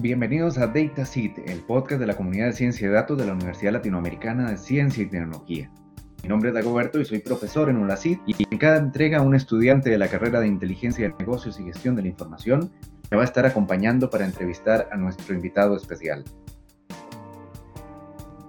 [0.00, 3.72] Bienvenidos a DataSeed, el podcast de la comunidad de ciencia y datos de la Universidad
[3.72, 5.70] Latinoamericana de Ciencia y Tecnología.
[6.22, 9.90] Mi nombre es Dagoberto y soy profesor en ULACID y en cada entrega un estudiante
[9.90, 12.72] de la carrera de Inteligencia de Negocios y Gestión de la Información
[13.10, 16.24] me va a estar acompañando para entrevistar a nuestro invitado especial.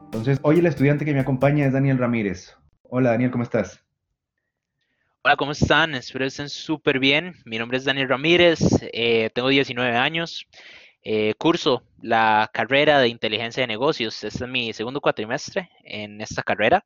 [0.05, 2.55] Entonces, hoy el estudiante que me acompaña es Daniel Ramírez.
[2.84, 3.84] Hola Daniel, ¿cómo estás?
[5.23, 5.95] Hola, ¿cómo están?
[5.95, 7.36] Espero estén súper bien.
[7.44, 8.62] Mi nombre es Daniel Ramírez,
[8.94, 10.48] eh, tengo 19 años,
[11.04, 14.23] eh, curso la carrera de inteligencia de negocios.
[14.23, 16.84] Este es mi segundo cuatrimestre en esta carrera.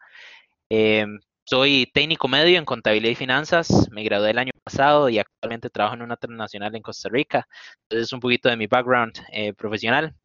[0.70, 5.70] Em, soy técnico medio en contabilidad y finanzas, me gradué el año pasado y actualmente
[5.70, 7.48] trabajo en una transnacional en Costa Rica.
[7.84, 10.16] Entonces, un poquito de mi background eh, profesional.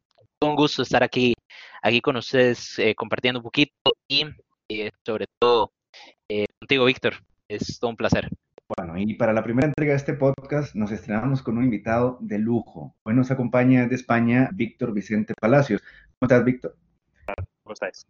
[0.42, 1.34] Un gusto estar aquí,
[1.82, 3.74] aquí con ustedes compartiendo un poquito
[4.08, 4.24] y
[5.04, 5.72] sobre todo
[6.60, 7.14] contigo, Víctor.
[7.48, 8.28] Es todo un placer.
[8.76, 12.38] Bueno, y para la primera entrega de este podcast nos estrenamos con un invitado de
[12.38, 12.94] lujo.
[13.02, 15.82] Hoy nos acompaña de España Víctor Vicente Palacios.
[15.82, 16.76] ¿Cómo estás, Víctor?
[17.64, 18.06] ¿Cómo estáis?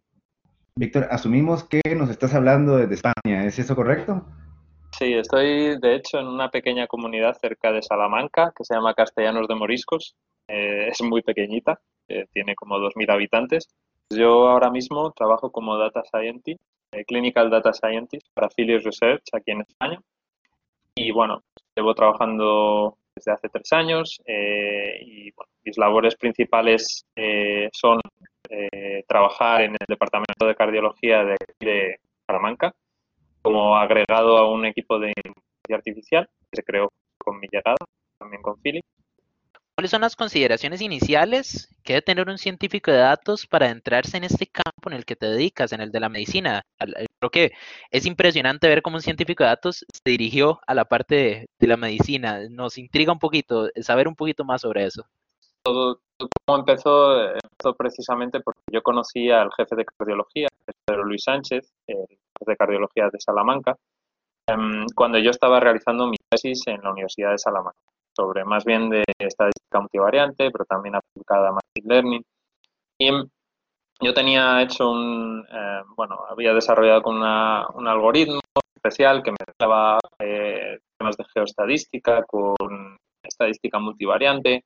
[0.75, 4.23] Víctor, asumimos que nos estás hablando desde España, ¿es eso correcto?
[4.99, 9.47] Sí, estoy de hecho en una pequeña comunidad cerca de Salamanca que se llama Castellanos
[9.47, 10.15] de Moriscos.
[10.47, 13.67] Eh, es muy pequeñita, eh, tiene como 2.000 habitantes.
[14.11, 19.51] Yo ahora mismo trabajo como Data Scientist eh, Clinical Data Scientist para Philips Research aquí
[19.51, 19.99] en España.
[20.95, 21.41] Y bueno,
[21.75, 25.31] llevo trabajando desde hace tres años eh, y
[25.63, 27.99] mis labores principales eh, son
[29.07, 32.73] trabajar en el Departamento de Cardiología de, de Salamanca
[33.41, 37.77] como agregado a un equipo de inteligencia artificial que se creó con mi llegada,
[38.19, 38.87] también con Philips
[39.75, 44.25] ¿Cuáles son las consideraciones iniciales que debe tener un científico de datos para adentrarse en
[44.25, 46.61] este campo en el que te dedicas, en el de la medicina?
[47.19, 47.51] Creo que
[47.89, 51.77] es impresionante ver cómo un científico de datos se dirigió a la parte de, la
[51.77, 52.41] medicina.
[52.49, 55.05] Nos intriga un poquito saber un poquito más sobre eso.
[55.63, 56.01] Todo,
[56.45, 60.47] cómo empezó, empezó precisamente porque yo conocí al jefe de cardiología,
[60.85, 63.77] Pedro Luis Sánchez, el jefe de cardiología de Salamanca,
[64.47, 67.79] em, cuando yo estaba realizando mi tesis en la Universidad de Salamanca
[68.15, 72.23] sobre más bien de estadística multivariante, pero también aplicada a Machine Learning.
[72.99, 73.09] Y
[74.01, 78.39] yo tenía hecho un, eh, bueno, había desarrollado con un algoritmo
[78.75, 84.63] especial que mezclaba eh, temas de geoestadística con estadística multivariante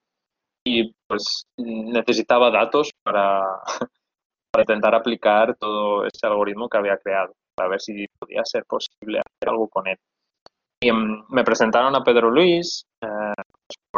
[0.65, 3.43] y pues necesitaba datos para,
[4.51, 9.19] para intentar aplicar todo ese algoritmo que había creado, para ver si podía ser posible
[9.19, 9.97] hacer algo con él.
[10.81, 12.85] Y mm, me presentaron a Pedro Luis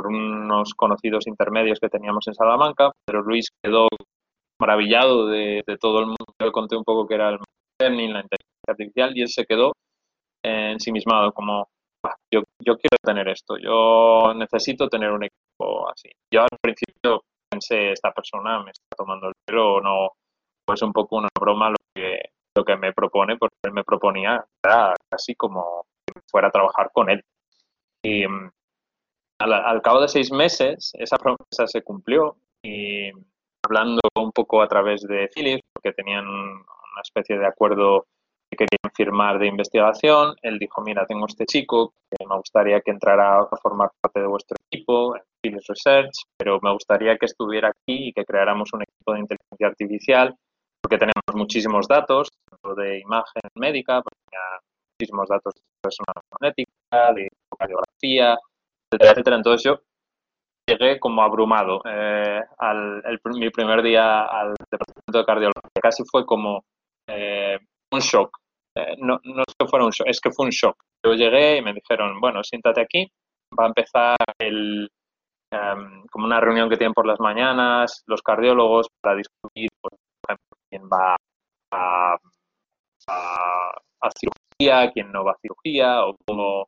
[0.08, 2.92] unos conocidos intermedios que teníamos en Salamanca.
[3.06, 3.88] Pedro Luis quedó
[4.60, 6.26] maravillado de, todo el mundo.
[6.42, 7.40] Yo conté un poco que era el
[7.80, 9.74] learning, la inteligencia artificial, y él se quedó
[10.44, 11.68] ensimismado, como
[12.34, 16.10] yo, yo quiero tener esto, yo necesito tener un equipo así.
[16.34, 20.12] Yo al principio pensé, esta persona me está tomando el pelo o no,
[20.66, 22.22] pues un poco una broma lo que,
[22.56, 25.86] lo que me propone, porque él me proponía, era casi como
[26.30, 27.22] fuera a trabajar con él.
[28.04, 28.26] Y
[29.40, 33.12] al, cabo de seis meses, esa promesa se cumplió y
[33.64, 38.06] hablando un poco a través de Philips, porque tenían una especie de acuerdo
[38.50, 42.92] que querían firmar de investigación, él dijo, mira, tengo este chico que me gustaría que
[42.92, 48.08] entrara a formar parte de vuestro equipo, Philips Research, pero me gustaría que estuviera aquí
[48.08, 50.36] y que creáramos un equipo de inteligencia artificial,
[50.82, 52.30] porque tenemos muchísimos datos,
[52.78, 54.02] de imagen médica,
[55.00, 58.38] muchísimos datos de personal magnética, de cardiografía,
[58.92, 59.38] etcétera.
[59.38, 59.80] Entonces yo
[60.68, 65.82] llegué como abrumado eh, al mi primer día al departamento de cardiología.
[65.82, 66.64] Casi fue como
[67.08, 67.58] eh,
[67.92, 68.38] un shock.
[68.76, 70.76] Eh, no, no es que fuera un shock, es que fue un shock.
[71.06, 73.08] Yo llegué y me dijeron, bueno, siéntate aquí,
[73.58, 74.90] va a empezar el,
[75.52, 80.58] em, como una reunión que tienen por las mañanas los cardiólogos para discutir, por ejemplo,
[80.70, 81.16] quién va
[84.02, 86.68] a cirugía, quién no va a cirugía, o cómo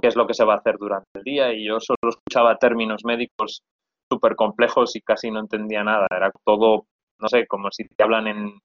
[0.00, 2.56] qué es lo que se va a hacer durante el día y yo solo escuchaba
[2.56, 3.62] términos médicos
[4.10, 6.06] súper complejos y casi no entendía nada.
[6.10, 6.86] Era todo,
[7.20, 8.58] no sé, como si te hablan en,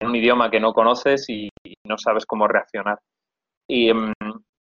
[0.00, 1.48] un idioma que no conoces y,
[1.86, 2.98] no sabes cómo reaccionar.
[3.68, 4.12] Y mm,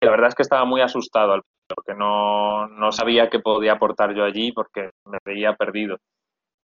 [0.02, 1.42] la verdad es que estaba muy asustado al
[1.76, 5.98] porque no, no, sabía qué podía aportar yo allí porque me veía perdido.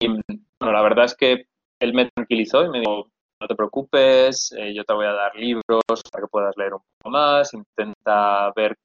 [0.01, 0.21] Y mm,
[0.61, 1.45] bueno, la verdad es que
[1.81, 3.09] él me tranquilizó y me dijo,
[3.41, 6.81] no te preocupes, eh, yo te voy a dar libros para que puedas leer un
[6.81, 8.77] poco más, intenta ver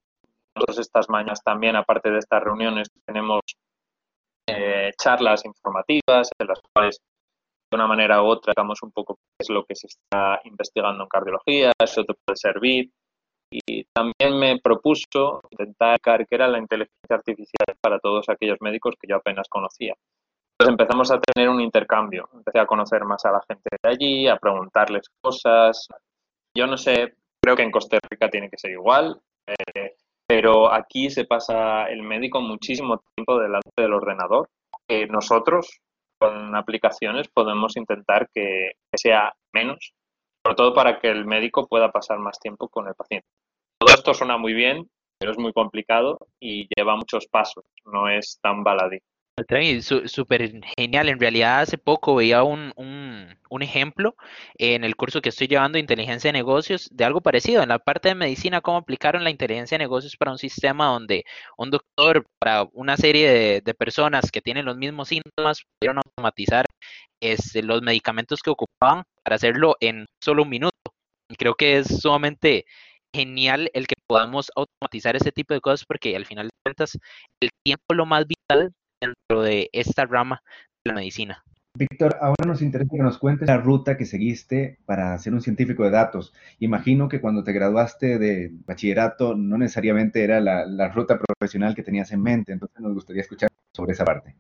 [0.57, 3.41] nosotros estas mañanas también, aparte de estas reuniones, tenemos
[4.49, 6.99] eh, charlas informativas en las cuales
[7.69, 11.03] de una manera u otra damos un poco qué es lo que se está investigando
[11.03, 12.89] en cardiología, eso te puede servir.
[13.49, 19.07] Y también me propuso intentar qué era la inteligencia artificial para todos aquellos médicos que
[19.07, 19.93] yo apenas conocía.
[20.59, 22.29] Entonces empezamos a tener un intercambio.
[22.33, 25.87] Empecé a conocer más a la gente de allí, a preguntarles cosas.
[26.57, 29.95] Yo no sé, creo que en Costa Rica tiene que ser igual, eh,
[30.27, 34.49] pero aquí se pasa el médico muchísimo tiempo delante del ordenador.
[34.87, 35.79] que nosotros,
[36.19, 39.93] con aplicaciones, podemos intentar que sea menos,
[40.45, 43.27] sobre todo para que el médico pueda pasar más tiempo con el paciente.
[43.79, 44.89] Todo esto suena muy bien,
[45.19, 48.99] pero es muy complicado y lleva muchos pasos, no es tan baladí.
[50.07, 51.09] Súper genial.
[51.09, 52.73] En realidad, hace poco veía un,
[53.61, 54.15] ejemplo
[54.57, 57.61] en el curso que estoy llevando de inteligencia de negocios de algo parecido.
[57.61, 61.23] En la parte de medicina, cómo aplicaron la inteligencia de negocios para un sistema donde
[61.57, 66.65] un doctor, para una serie de, personas que tienen los mismos síntomas, pudieron automatizar
[67.21, 70.73] este, los medicamentos que ocupaban para hacerlo en solo un minuto.
[71.37, 72.65] Creo que es sumamente
[73.13, 76.97] genial el que podamos automatizar ese tipo de cosas porque al final de cuentas
[77.41, 80.41] el tiempo lo más vital dentro de esta rama
[80.83, 81.43] de la medicina.
[81.77, 85.83] Víctor, ahora nos interesa que nos cuentes la ruta que seguiste para ser un científico
[85.83, 86.33] de datos.
[86.59, 92.11] Imagino que cuando te graduaste de bachillerato no necesariamente era la, ruta profesional que tenías
[92.11, 94.35] en mente, entonces nos gustaría escuchar sobre esa parte.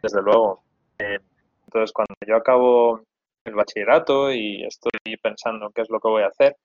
[0.00, 0.62] Desde luego.
[1.00, 1.18] Eh,
[1.64, 3.02] entonces, cuando yo acabo
[3.44, 6.56] el bachillerato y estoy pensando qué es lo que voy a hacer,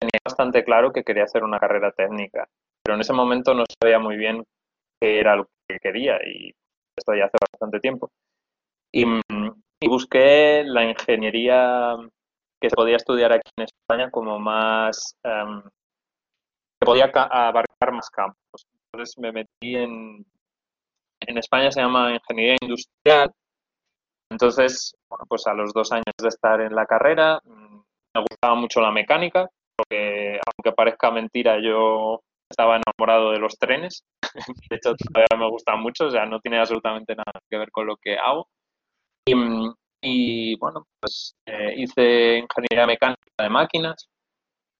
[0.00, 2.48] tenía bastante claro que quería hacer una carrera técnica,
[2.82, 4.42] pero en ese momento no sabía muy bien
[5.00, 6.52] qué era lo que quería y
[6.96, 8.10] esto ya hace bastante tiempo.
[8.92, 9.04] Y,
[9.86, 11.96] busqué la ingeniería
[12.60, 15.62] que se podía estudiar aquí en España como más, em,
[16.80, 18.66] que podía abarcar más campos.
[18.92, 20.24] Entonces me metí en,
[21.20, 23.32] en España se llama ingeniería industrial.
[24.30, 27.82] Entonces, bueno, pues a los dos años de estar en la carrera, mm,
[28.14, 32.20] me gustaba mucho la mecánica, porque aunque parezca mentira, yo
[32.50, 34.04] estaba enamorado de los trenes.
[34.70, 37.86] De hecho, todavía me gustan mucho, o sea, no tiene absolutamente nada que ver con
[37.86, 38.48] lo que hago.
[40.02, 44.06] Y, bueno, pues eh, hice ingeniería mecánica de máquinas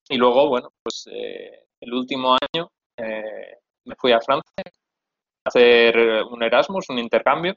[0.08, 2.68] y luego, bueno, pues eh, el último año
[2.98, 3.56] eh,
[3.86, 5.96] me fui a Francia a hacer
[6.30, 7.56] un Erasmus, un intercambio.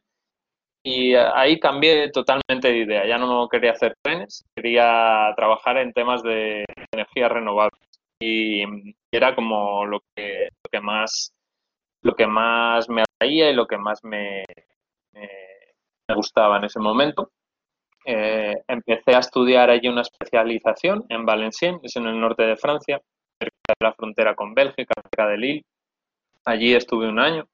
[0.83, 3.05] Y ahí cambié totalmente de idea.
[3.05, 6.63] Ya no quería hacer trenes, quería trabajar en temas de
[6.93, 7.86] energías renovables.
[8.19, 8.63] Y,
[9.11, 11.33] era como lo que, lo que más
[12.01, 14.45] lo que más me atraía y lo que más me,
[15.11, 17.31] me, gustaba en ese momento.
[18.05, 23.01] Eh, empecé a estudiar allí una especialización en Valenciennes, es en el norte de Francia,
[23.39, 25.65] cerca de la frontera con Bélgica, cerca de Lille.
[26.45, 27.45] Allí estuve un año.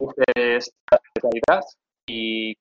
[0.00, 1.62] Hice esta especialidad
[2.06, 2.56] y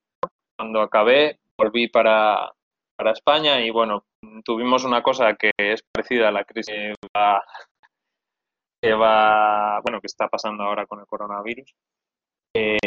[0.56, 2.52] cuando acabé volví para,
[2.96, 4.04] para España y bueno,
[4.44, 6.96] tuvimos una cosa que es parecida a la crisis
[8.82, 11.72] que va, bueno, que está pasando ahora con el coronavirus.
[12.54, 12.78] Eh,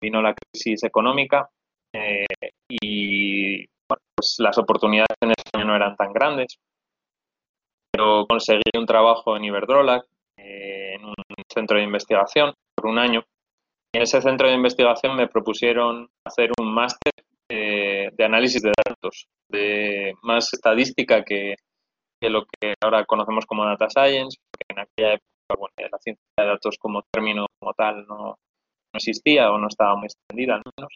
[0.00, 1.48] vino la crisis económica
[1.92, 2.26] eh,
[2.70, 3.64] y
[4.16, 6.58] pues las oportunidades en España no eran tan grandes,
[7.90, 10.04] pero conseguí un trabajo en Iberdrola,
[10.36, 11.14] eh, en un
[11.52, 13.24] centro de investigación, por un año.
[13.92, 17.12] En ese centro de investigación me propusieron hacer un máster
[18.16, 21.56] de análisis de datos, de más estadística que,
[22.22, 26.46] lo que ahora conocemos como data science, que en aquella época bueno, la ciencia de
[26.46, 28.36] datos como término como tal no,
[28.94, 30.94] existía o no estaba muy extendida al menos.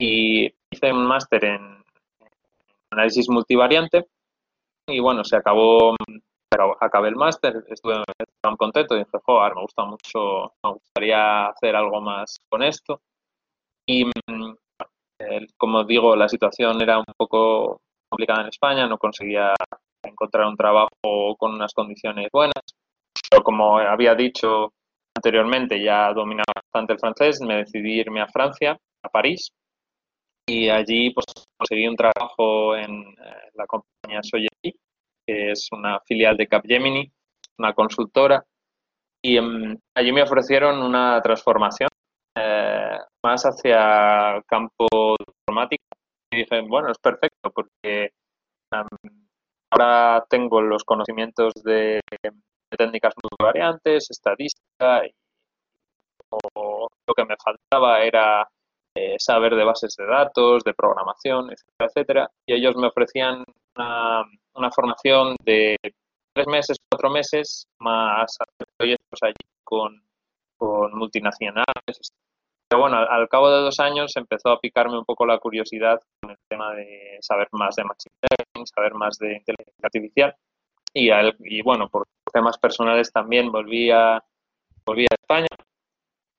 [0.00, 1.82] Y hice un máster en,
[2.92, 4.06] análisis multivariante
[4.88, 5.94] y bueno, se acabó,
[6.50, 8.02] pero acabé el máster, estuve
[8.42, 13.00] tan contento y dije, joder, me gusta mucho, me gustaría hacer algo más con esto.
[13.86, 14.39] Y mm,
[15.56, 19.54] como digo, la situación era un poco complicada en España, no conseguía
[20.02, 22.62] encontrar un trabajo con unas condiciones buenas.
[23.30, 24.72] Pero como había dicho
[25.16, 29.50] anteriormente, ya dominaba bastante el francés, me decidí irme a Francia, a París,
[30.48, 34.76] y allí pues, conseguí un trabajo en eh, la compañía Soyeri,
[35.26, 37.10] que es una filial de Capgemini,
[37.58, 38.44] una consultora,
[39.22, 41.88] y em, allí me ofrecieron una transformación
[42.36, 42.79] eh,
[43.24, 44.86] más hacia campo
[45.26, 45.84] informático.
[46.32, 48.10] Y dije, bueno, es perfecto porque
[49.72, 52.00] Ahora tengo los conocimientos de,
[52.76, 55.12] técnicas muy variantes, estadística, y
[56.32, 58.48] lo que me faltaba era
[58.96, 62.30] eh, saber de bases de datos, de programación, etcétera, etcétera.
[62.46, 63.44] Y ellos me ofrecían
[63.76, 65.76] una, formación de
[66.34, 68.38] tres meses, cuatro meses, más
[68.76, 69.34] proyectos allí
[69.64, 70.00] con,
[70.56, 72.12] con multinacionales,
[72.70, 76.30] pero bueno, al, cabo de dos años empezó a picarme un poco la curiosidad con
[76.30, 80.36] el tema de saber más de Machine Learning, saber más de inteligencia artificial.
[80.94, 81.10] Y,
[81.40, 84.22] y bueno, por temas personales también volví a,
[84.86, 85.48] volví a España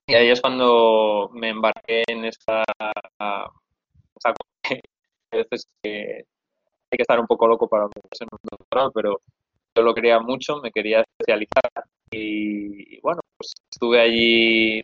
[0.07, 2.63] Y ahí es cuando me embarqué en esta,
[4.15, 6.25] esta a veces que
[6.91, 9.21] hay que estar un poco loco para meterse en un doctorado, pero
[9.75, 14.83] yo lo quería mucho, me quería especializar y, bueno, pues estuve allí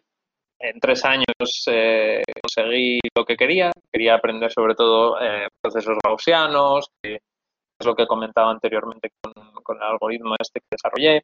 [0.69, 6.89] en tres años, eh, conseguí lo que quería, quería aprender sobre todo eh, procesos gaussianos,
[7.01, 11.23] que es lo que comentaba anteriormente con, el algoritmo este que desarrollé,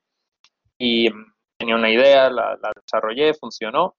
[0.78, 1.10] y
[1.58, 3.96] tenía una idea, la, desarrollé, funcionó,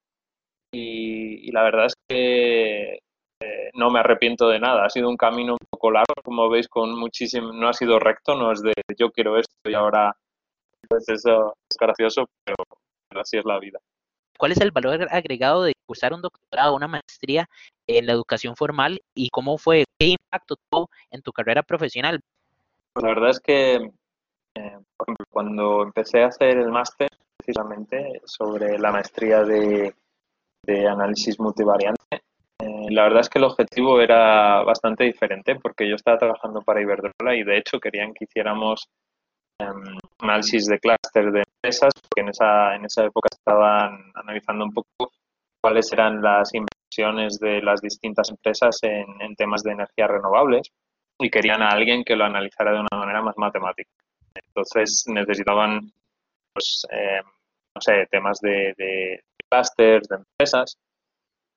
[0.73, 2.99] y, la verdad es que
[3.41, 4.85] eh, no me arrepiento de nada.
[4.85, 8.35] Ha sido un camino un poco largo, como veis, con muchísimo, no ha sido recto,
[8.35, 10.17] no es de yo quiero esto y ahora
[10.89, 12.57] pues eso es gracioso, pero,
[13.21, 13.79] así es la vida.
[14.38, 17.49] ¿Cuál es el valor agregado de cursar un doctorado, una maestría
[17.87, 22.21] en la educación formal y cómo fue, qué impacto tuvo en tu carrera profesional?
[22.93, 28.21] Pues la verdad es que, eh, por ejemplo, cuando empecé a hacer el máster, precisamente
[28.25, 29.95] sobre la maestría de,
[30.88, 32.23] análisis multivariante,
[32.61, 36.81] eh, la verdad es que el objetivo era bastante diferente porque yo estaba trabajando para
[36.81, 38.88] Iberdrola y de hecho querían que hiciéramos
[40.21, 45.13] análisis de clúster de empresas porque en esa, en esa época estaban analizando un poco
[45.63, 50.71] cuáles eran las inversiones de las distintas empresas en, en temas de energías renovables
[51.19, 53.91] y querían a alguien que lo analizara de una manera más matemática.
[54.35, 55.93] Entonces necesitaban,
[56.53, 57.21] pues, eh,
[57.75, 60.77] no sé, temas de, de clusters, de empresas.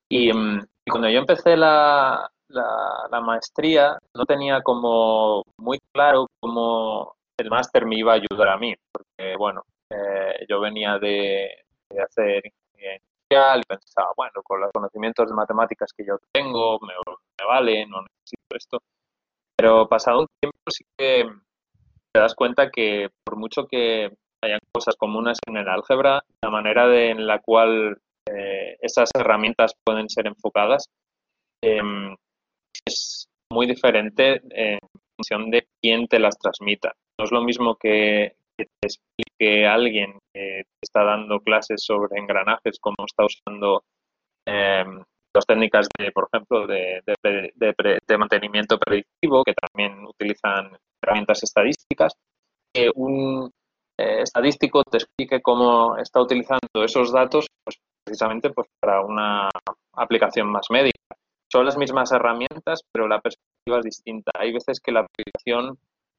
[0.10, 7.17] Y, mm, y cuando yo empecé la, la, maestría, no tenía como muy claro cómo
[7.38, 11.64] el máster me iba a ayudar a mí, porque, bueno, eh, yo venía de,
[12.04, 16.94] hacer ingeniería industrial y pensaba, bueno, con los conocimientos de matemáticas que yo tengo, me,
[17.46, 18.80] vale, no necesito esto.
[19.56, 21.26] Pero pasado un tiempo sí que
[22.14, 24.12] te das cuenta que por mucho que
[24.44, 30.10] hayan cosas comunes en el álgebra, la manera en la cual eh, esas herramientas pueden
[30.10, 30.90] ser enfocadas
[31.64, 32.16] em,
[32.86, 34.80] es muy diferente en
[35.16, 36.94] función de quién te las transmita.
[37.20, 43.06] No es lo mismo que, te explique alguien que está dando clases sobre engranajes, como
[43.06, 43.84] está usando
[44.48, 45.04] em,
[45.36, 52.14] las técnicas, de, por ejemplo, de, de, mantenimiento predictivo, que también utilizan herramientas estadísticas,
[52.74, 53.52] que un
[54.00, 59.50] eh, estadístico te explique cómo está utilizando esos datos pues, precisamente pues, para una
[59.94, 60.98] aplicación más médica.
[61.52, 64.32] Son las mismas herramientas, pero la perspectiva es distinta.
[64.38, 65.78] Hay veces que la aplicación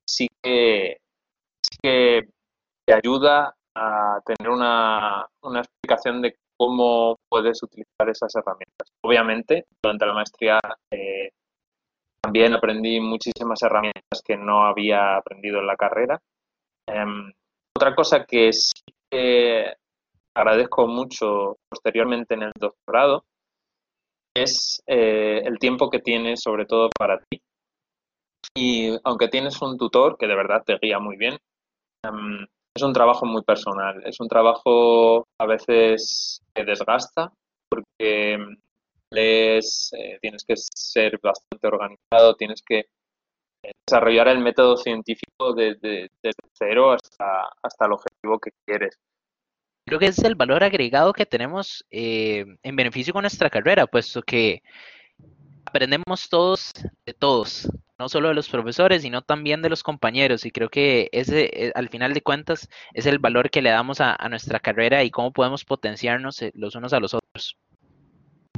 [0.09, 0.99] sí que,
[1.83, 5.27] te ayuda a tener una,
[5.61, 8.88] explicación de cómo puedes utilizar esas herramientas.
[9.05, 10.59] Obviamente, durante la maestría
[10.91, 11.31] eh,
[12.21, 16.21] también aprendí muchísimas herramientas que no había aprendido en la carrera.
[16.88, 17.33] Em,
[17.77, 18.73] otra cosa que sí
[19.11, 19.73] que
[20.35, 23.25] agradezco mucho posteriormente en el doctorado
[24.35, 27.41] es eh, el tiempo que tienes sobre todo para ti.
[28.55, 31.38] Y aunque tienes un tutor que de verdad te guía muy bien,
[32.05, 34.02] em, es un trabajo muy personal.
[34.05, 37.33] Es un trabajo a veces que desgasta
[37.69, 38.38] porque
[39.11, 42.87] lees, eh, tienes que ser bastante organizado, tienes que
[43.64, 46.09] eh, desarrollar el método científico desde,
[46.52, 48.95] cero hasta, hasta el objetivo que quieres.
[49.87, 54.21] Creo que es el valor agregado que tenemos eh, en beneficio con nuestra carrera, puesto
[54.23, 54.62] que
[55.64, 56.73] aprendemos todos
[57.07, 60.47] de todos, no solo de los profesores, sino también de los compañeros.
[60.47, 64.00] Y creo que ese, eh, al final de cuentas, es el valor que le damos
[64.00, 67.57] a, nuestra carrera y cómo podemos potenciarnos eh, los unos a los otros.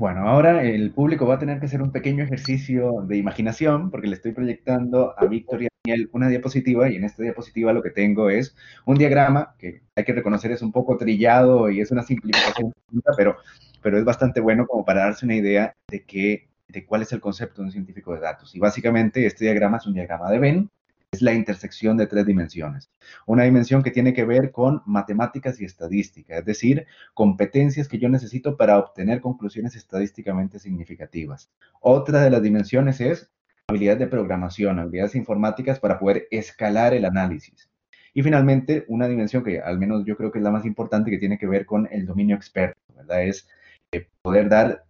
[0.01, 4.09] Bueno, ahora el público va a tener que hacer un pequeño ejercicio de imaginación porque
[4.09, 7.83] le estoy proyectando a Víctor y a Daniel una diapositiva y en esta diapositiva lo
[7.83, 8.57] que tengo es
[8.87, 12.73] un diagrama que hay que reconocer es un poco trillado y es una simplificación,
[13.15, 13.37] pero,
[13.83, 17.21] pero es bastante bueno como para darse una idea de, qué, de cuál es el
[17.21, 18.55] concepto de un científico de datos.
[18.55, 20.71] Y básicamente este diagrama es un diagrama de Venn
[21.13, 22.89] es la intersección de tres dimensiones.
[23.27, 28.09] Una dimensión que tiene que ver con matemáticas y estadística, es decir, competencias que yo
[28.09, 31.51] necesito para obtener conclusiones estadísticamente significativas.
[31.81, 33.29] Otra de las dimensiones es
[33.67, 37.69] habilidad de programación, habilidades informáticas para poder escalar el análisis.
[38.15, 41.19] Y finalmente, una dimensión que al menos yo creo que es la más importante, que
[41.19, 42.79] tiene que ver con el dominio experto.
[43.09, 43.49] Es
[43.93, 44.85] eh, poder dar,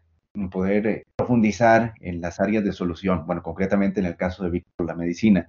[0.50, 4.86] poder eh, profundizar en las áreas de solución, bueno, concretamente en el caso de Víctor,
[4.86, 5.48] la medicina.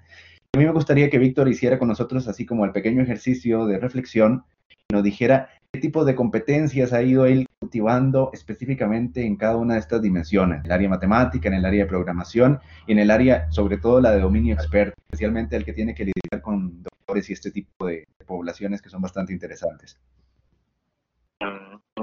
[0.53, 3.79] A mí me gustaría que Víctor hiciera con nosotros así como el pequeño ejercicio de
[3.79, 9.55] reflexión y nos dijera qué tipo de competencias ha ido él cultivando específicamente en cada
[9.55, 12.99] una de estas dimensiones, en el área matemática, en el área de programación y en
[12.99, 16.83] el área, sobre todo la de dominio experto, especialmente el que tiene que lidiar con
[16.83, 19.99] doctores y este tipo de, poblaciones que son bastante interesantes.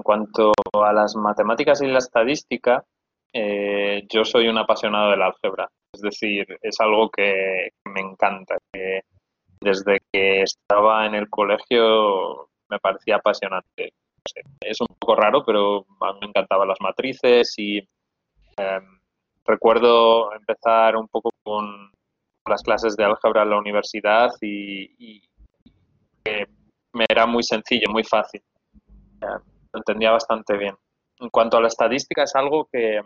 [0.08, 2.82] Cuanto a las matemáticas y la estadística,
[3.30, 5.68] eh, yo soy un apasionado del álgebra.
[5.92, 8.56] Es decir, es algo que me encanta.
[9.60, 13.92] desde que estaba en el colegio me parecía apasionante.
[14.62, 17.76] es un poco raro, pero a mí me encantaban las matrices y
[18.56, 19.00] em,
[19.44, 21.90] recuerdo empezar un poco con
[22.48, 25.22] las clases de álgebra en la universidad y,
[26.94, 28.40] me era muy sencillo, muy fácil.
[29.72, 30.74] Lo entendía bastante bien.
[31.20, 33.00] En cuanto a la estadística, es algo que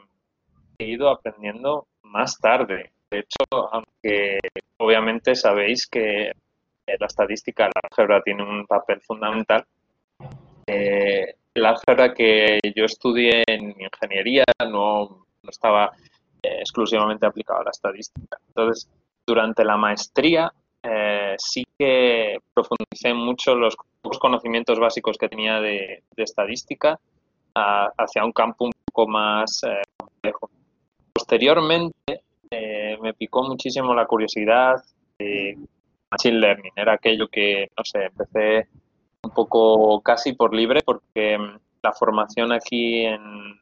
[0.79, 2.93] he ido aprendiendo más tarde.
[3.11, 4.39] De hecho, aunque
[4.79, 6.33] obviamente sabéis que
[6.87, 9.65] la estadística, la álgebra tiene un papel fundamental,
[10.67, 15.93] eh, la álgebra que yo estudié en ingeniería no, estaba
[16.43, 18.39] eh, exclusivamente aplicada a la estadística.
[18.49, 18.89] Entonces,
[19.27, 23.77] durante la maestría eh, sí que profundicé mucho los
[24.21, 26.99] conocimientos básicos que tenía de, estadística
[27.55, 29.61] hacia un campo un poco más
[29.97, 30.51] complejo.
[31.13, 32.23] Posteriormente
[33.01, 34.77] me picó muchísimo la curiosidad
[35.19, 35.59] de
[36.11, 36.73] Machine Learning.
[36.77, 38.69] Era aquello que, no sé, empecé
[39.23, 43.61] un poco casi por libre porque mm, la formación aquí en,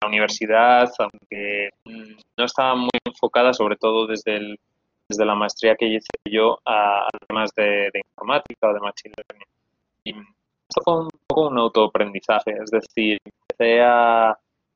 [0.00, 4.56] la universidad, aunque mm, no estaba muy enfocada, sobre todo desde,
[5.12, 7.06] desde la maestría que hice yo, a,
[7.56, 10.26] de, informática o de Machine Learning.
[10.68, 14.30] Esto fue un poco un autoaprendizaje, es decir, empecé a,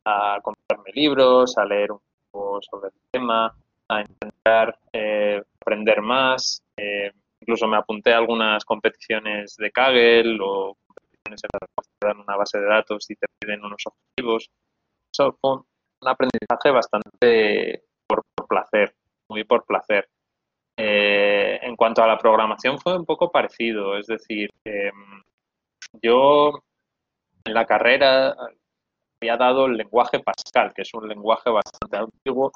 [0.05, 2.01] a comprarme libros, a leer un
[2.31, 3.55] poco sobre el tema,
[3.89, 6.63] a intentar eh, aprender más.
[6.77, 12.07] Eh, incluso me apunté a algunas competiciones de Kaggle o competiciones en las que te
[12.09, 14.51] dan una base de datos y te piden unos objetivos.
[15.13, 18.95] Eso fue un aprendizaje bastante por, placer,
[19.29, 20.09] muy por placer.
[20.77, 25.23] Eh, en cuanto a la programación fue un poco parecido, es decir, em,
[26.03, 26.53] yo
[27.45, 28.35] en la carrera
[29.21, 32.53] había dado el lenguaje Pascal, que es un lenguaje bastante antiguo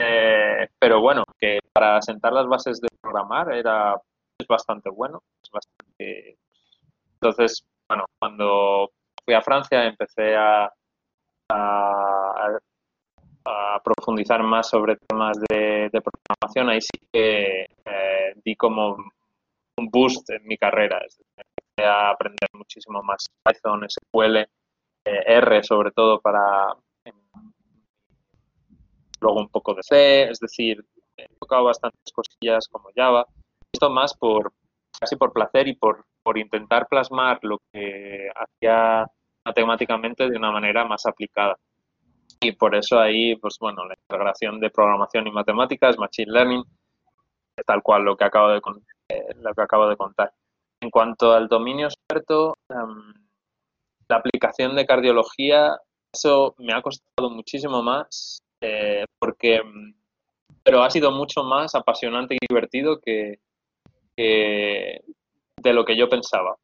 [0.00, 4.00] eh, pero bueno, que para sentar las bases de programar era
[4.38, 5.22] es bastante bueno.
[5.42, 6.38] Es bastante...
[7.14, 8.90] Entonces, bueno, cuando
[9.24, 10.72] fui a Francia empecé a,
[13.82, 16.68] profundizar más sobre temas de, programación.
[16.68, 18.96] Ahí sí que eh, di como
[19.76, 21.00] un boost en mi carrera.
[21.00, 24.46] empecé a aprender muchísimo más Python, SQL, eh,
[25.04, 26.74] R sobre todo para
[29.20, 30.84] luego un poco de C, es decir,
[31.16, 33.26] he tocado bastantes cosillas como Java.
[33.72, 34.52] Esto más por
[34.98, 39.06] casi por placer y por, por intentar plasmar lo que hacía
[39.44, 41.56] matemáticamente de una manera más aplicada.
[42.40, 46.64] Y por eso ahí, pues bueno, la integración de programación y matemáticas, machine learning,
[47.66, 48.60] tal cual lo que acabo de,
[49.08, 50.32] eh, lo que acabo de contar.
[50.80, 53.12] En cuanto al dominio experto, em,
[54.08, 55.76] la aplicación de cardiología,
[56.12, 59.94] eso me ha costado muchísimo más eh, porque, mm,
[60.62, 63.38] pero ha sido mucho más apasionante y divertido que,
[64.16, 66.56] de lo que yo pensaba.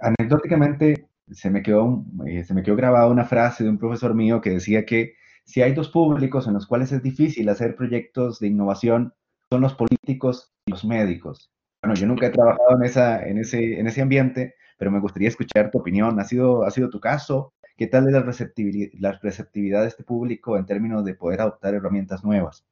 [0.00, 4.40] Anecdóticamente, se me, quedó, eh, se me quedó grabada una frase de un profesor mío
[4.40, 8.48] que decía que si hay dos públicos en los cuales es difícil hacer proyectos de
[8.48, 9.14] innovación,
[9.50, 11.52] son los políticos y los médicos.
[11.82, 15.28] Bueno, yo nunca he trabajado en, esa, en, ese, en ese ambiente, pero me gustaría
[15.28, 16.18] escuchar tu opinión.
[16.18, 17.54] ¿Ha sido, ha sido tu caso?
[17.76, 21.74] ¿Qué tal es la receptividad, la receptividad de este público en términos de poder adoptar
[21.74, 22.66] herramientas nuevas?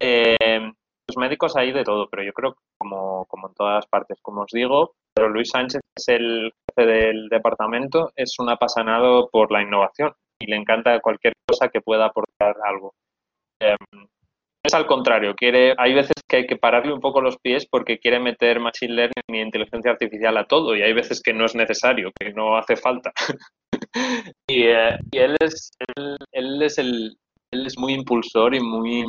[0.00, 0.36] Eh,
[1.06, 4.52] los médicos hay de todo, pero yo creo como, como en todas partes, como os
[4.52, 10.12] digo, pero Luis Sánchez es el jefe del departamento, es un apasionado por la innovación
[10.40, 12.94] y le encanta cualquier cosa que pueda aportar algo.
[13.60, 14.06] Em,
[14.64, 17.98] es al contrario, quiere, hay veces que hay que pararle un poco los pies porque
[17.98, 21.54] quiere meter machine learning y inteligencia artificial a todo y hay veces que no es
[21.54, 23.12] necesario, que no hace falta.
[24.48, 25.70] Eh, y, él es
[26.32, 27.16] él, es el
[27.52, 29.04] él es muy impulsor y muy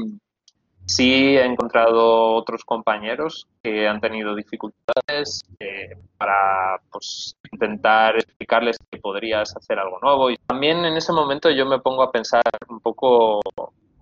[0.85, 8.99] sí he encontrado otros compañeros que han tenido dificultades eh, para pues, intentar explicarles que
[8.99, 12.79] podrías hacer algo nuevo y también en ese momento yo me pongo a pensar un
[12.79, 13.41] poco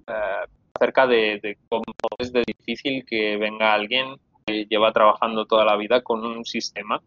[0.07, 1.83] eh, acerca de, cómo
[2.17, 4.15] es de difícil que venga alguien
[4.45, 7.01] que lleva trabajando toda la vida con un sistema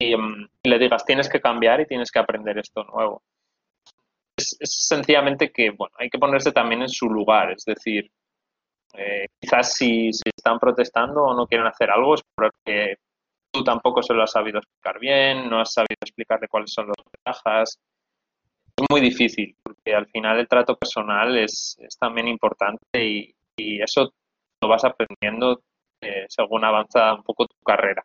[0.00, 3.22] Em, y, le digas tienes que cambiar y tienes que aprender esto nuevo.
[4.36, 8.10] Es, sencillamente que bueno, hay que ponerse también en su lugar, es decir,
[8.94, 12.96] eh, quizás si, si, están protestando o no quieren hacer algo es porque
[13.52, 16.96] tú tampoco se lo has sabido explicar bien, no has sabido explicarle cuáles son las
[17.12, 17.78] ventajas.
[18.76, 23.82] Es muy difícil porque al final el trato personal es, es también importante y, y,
[23.82, 24.10] eso
[24.62, 25.60] lo vas aprendiendo
[26.00, 28.04] eh, según avanza un poco tu carrera.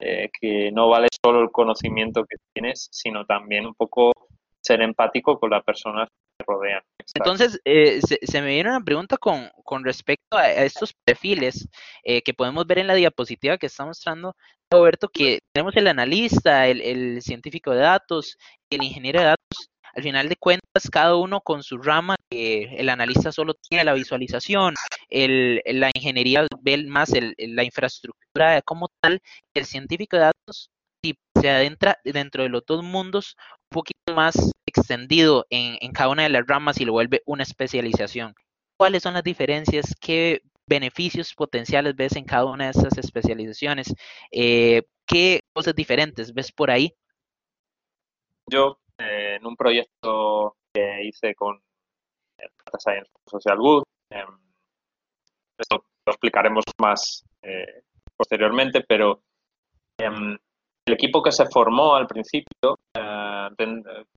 [0.00, 4.12] eh, que no vale solo el conocimiento que tienes, sino también un poco
[4.60, 6.08] ser empático con las personas
[7.14, 9.50] Entonces, eh, se, me viene una pregunta con,
[9.84, 11.68] respecto a, estos perfiles
[12.04, 14.36] eh, que podemos ver en la diapositiva que está mostrando
[14.70, 18.36] Roberto, que tenemos el analista, el, el científico de datos
[18.70, 19.70] el ingeniero de datos.
[19.94, 23.94] Al final de cuentas, cada uno con su rama, que el analista solo tiene la
[23.94, 24.74] visualización,
[25.08, 29.20] el, la ingeniería ve más la infraestructura como tal,
[29.54, 30.70] el científico de datos
[31.40, 33.36] se adentra dentro de los dos mundos
[33.70, 38.34] un poquito más extendido en, cada una de las ramas y lo vuelve una especialización.
[38.76, 39.94] ¿Cuáles son las diferencias?
[40.00, 43.94] ¿Qué beneficios potenciales ves en cada una de estas especializaciones?
[44.30, 46.94] Eh, ¿Qué cosas diferentes ves por ahí?
[48.46, 51.60] Yo eh, en un proyecto que hice con
[52.38, 53.82] Data Science Social Good.
[54.10, 54.24] Eh,
[55.70, 57.82] lo explicaremos más eh,
[58.16, 59.22] posteriormente, pero
[59.98, 60.38] em,
[60.88, 63.48] el equipo que se formó al principio, eh,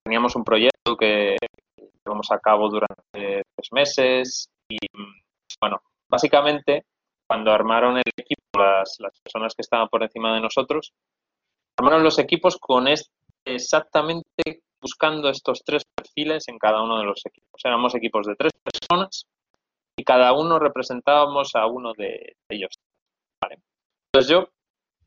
[0.03, 1.38] teníamos un proyecto que
[1.77, 4.77] llevamos a cabo durante tres meses y,
[5.60, 6.86] bueno, básicamente
[7.27, 10.93] cuando armaron el equipo, las, las personas que estaban por encima de nosotros,
[11.77, 13.12] armaron los equipos con este,
[13.45, 17.62] exactamente buscando estos tres perfiles en cada uno de los equipos.
[17.63, 19.25] Éramos equipos de tres personas
[19.97, 22.73] y cada uno representábamos a uno de ellos.
[24.13, 24.49] Entonces yo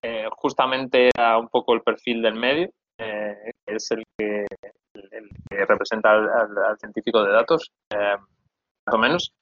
[0.04, 4.44] eh, justamente era un poco el perfil del medio, eh, que es el que,
[5.50, 8.16] representa al, científico de datos, eh,
[8.86, 9.32] más o menos.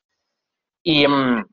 [0.84, 1.44] Y, mm,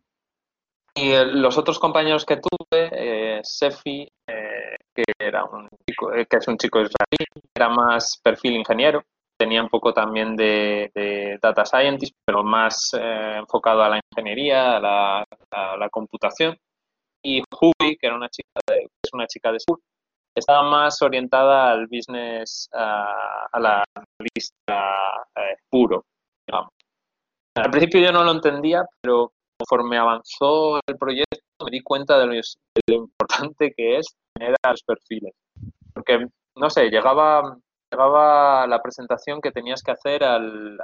[0.96, 6.80] y los otros compañeros que tuve, Sefi, que era un chico, que es un chico
[6.80, 9.04] israelí, era más perfil ingeniero,
[9.40, 10.92] tenía un poco también de,
[11.42, 15.26] data scientist, pero más eh, enfocado a la ingeniería, a
[15.78, 16.58] la, computación.
[17.24, 19.80] Y Hubi, que era una chica de, es una chica de sur,
[20.36, 23.84] estaba más orientada al business, a, la
[24.20, 26.06] lista eh, puro,
[26.48, 26.70] digamos.
[27.56, 32.28] Al principio yo no lo entendía, pero conforme avanzó el proyecto me di cuenta de
[32.28, 32.34] lo
[32.88, 35.34] importante que es tener a los perfiles.
[35.94, 37.58] Porque no sé, llegaba,
[37.92, 40.78] llegaba la presentación que tenías que hacer al,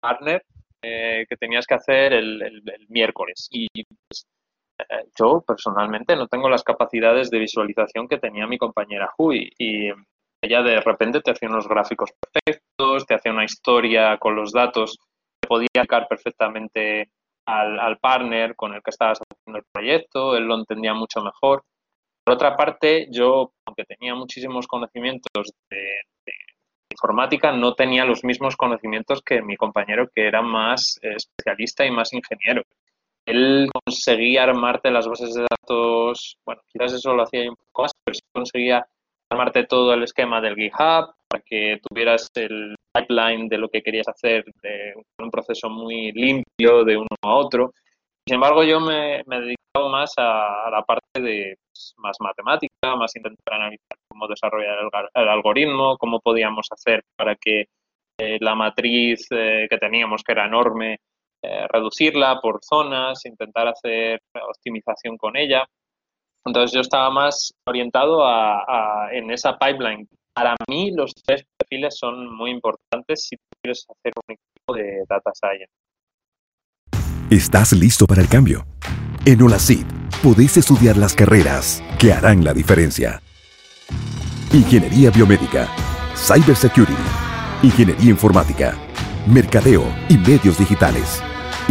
[0.00, 0.44] partner,
[0.82, 3.48] eh, que tenías que hacer el, miércoles.
[3.50, 4.26] Y pues,
[5.18, 9.50] yo personalmente no tengo las capacidades de visualización que tenía mi compañera Hui.
[9.58, 9.90] Y
[10.42, 14.98] ella de repente te hacía unos gráficos perfectos, te hacía una historia con los datos,
[15.40, 17.10] te podía sacar perfectamente
[17.46, 21.64] al, al partner con el que estabas haciendo el proyecto, él lo entendía mucho mejor.
[22.24, 26.02] Por otra parte, yo, aunque tenía muchísimos conocimientos de,
[26.92, 32.12] informática, no tenía los mismos conocimientos que mi compañero, que era más especialista y más
[32.12, 32.62] ingeniero.
[33.26, 37.92] Él conseguía armarte las bases de datos, bueno, quizás eso lo hacía un poco más,
[38.04, 38.86] pero sí conseguía
[39.30, 44.08] armarte todo el esquema del GitHub para que tuvieras el pipeline de lo que querías
[44.08, 47.72] hacer, de un proceso muy limpio de uno a otro.
[48.26, 53.16] Sin embargo, yo me, me dedicaba más a, la parte de pues, más matemática, más
[53.16, 54.78] intentar analizar cómo desarrollar
[55.14, 57.66] el, algoritmo, cómo podíamos hacer para que
[58.18, 60.98] eh, la matriz eh, que teníamos, que era enorme,
[61.42, 65.64] eh, reducirla por zonas, intentar hacer optimización con ella.
[66.44, 70.08] Entonces yo estaba más orientado a, en esa pipeline.
[70.34, 75.30] Para mí los tres perfiles son muy importantes si quieres hacer un equipo de data
[75.34, 75.72] science.
[77.30, 78.64] ¿Estás listo para el cambio?
[79.24, 79.86] En Olacid
[80.22, 83.22] podés estudiar las carreras que harán la diferencia.
[84.52, 85.68] Ingeniería biomédica,
[86.14, 86.92] cybersecurity,
[87.62, 88.76] ingeniería informática,
[89.26, 91.22] mercadeo y medios digitales,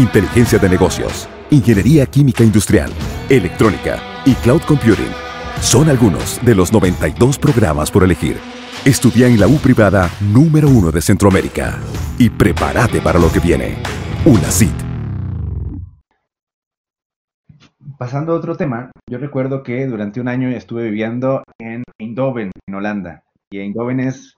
[0.02, 2.92] inteligencia de negocios, ingeniería química industrial,
[3.30, 5.12] electrónica y cloud computing.
[5.62, 8.38] Son algunos de los 92 programas por elegir.
[8.84, 11.78] Estudia en la U privada número uno de Centroamérica
[12.18, 13.78] y prepárate para lo que viene.
[14.26, 14.74] UNACIT
[18.00, 22.76] Pasando a otro tema, yo recuerdo que durante un año estuve viviendo en Eindhoven, en
[22.76, 23.24] Holanda.
[23.52, 24.36] Y Eindhoven es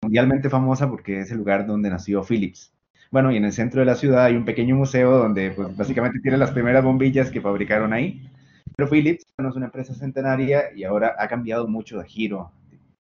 [0.00, 2.73] mundialmente famosa porque es el lugar donde nació Philips.
[3.14, 6.18] Bueno, y en el centro de la ciudad hay un pequeño museo donde pues, básicamente
[6.18, 8.28] tiene las primeras bombillas que fabricaron ahí.
[8.74, 12.50] Pero Philips no es una empresa centenaria y ahora ha cambiado mucho de giro.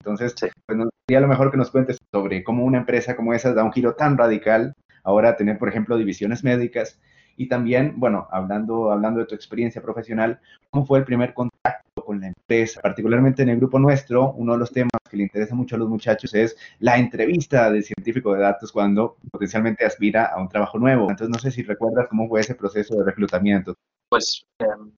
[0.01, 0.35] Entonces,
[0.67, 3.73] pues sería lo mejor que nos cuentes sobre cómo una empresa como esa da un
[3.73, 7.01] giro tan radical ahora tener, por ejemplo, divisiones médicas
[7.39, 12.21] y también, bueno, hablando, hablando de tu experiencia profesional, ¿cómo fue el primer contacto con
[12.21, 12.81] la empresa?
[12.81, 15.89] Particularmente en el grupo nuestro, uno de los temas que le interesa mucho a los
[15.89, 21.03] muchachos es la entrevista del científico de datos cuando potencialmente aspira a un trabajo nuevo.
[21.03, 23.75] Entonces, no sé si recuerdas cómo fue ese proceso de reclutamiento.
[24.09, 24.93] Pues, em,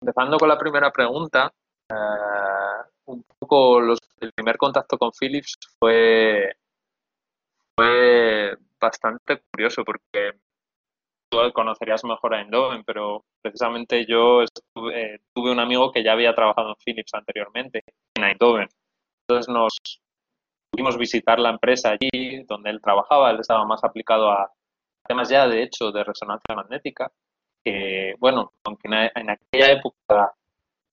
[0.00, 1.52] empezando con la primera pregunta,
[1.90, 1.94] eh,
[3.06, 6.52] un poco los, el primer contacto con Philips fue,
[7.76, 10.32] fue bastante curioso porque
[11.30, 16.34] tú conocerías mejor a Eindhoven, pero precisamente yo estuve, tuve un amigo que ya había
[16.34, 17.82] trabajado en Philips anteriormente,
[18.16, 18.68] en Eindhoven.
[19.28, 19.76] Entonces nos
[20.70, 24.50] pudimos visitar la empresa allí donde él trabajaba, él estaba más aplicado a
[25.06, 27.10] temas ya de hecho de resonancia magnética,
[27.64, 30.34] que bueno, aunque en aquella época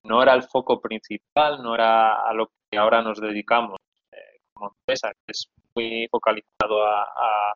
[0.03, 3.77] no era el foco principal, no era a lo que ahora nos dedicamos
[4.11, 7.53] eh, como empresa, que es muy focalizado a,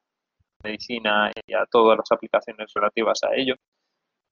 [0.63, 3.56] medicina y a todas las aplicaciones relativas a ello,